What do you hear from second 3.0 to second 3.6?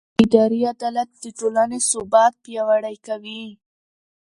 کوي.